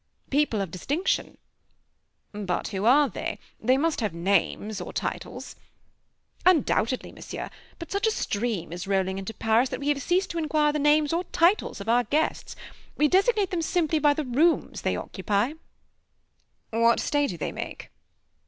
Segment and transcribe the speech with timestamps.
[0.31, 1.37] "People of distinction."
[2.31, 3.37] "But who are they?
[3.59, 5.55] They must have names or titles."
[6.43, 10.39] "Undoubtedly, Monsieur, but such a stream is rolling into Paris, that we have ceased to
[10.39, 12.55] inquire the names or titles of our guests
[12.97, 15.53] we designate them simply by the rooms they occupy."
[16.71, 17.91] "What stay do they make?"